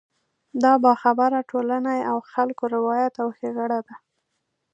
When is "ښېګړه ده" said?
3.37-3.95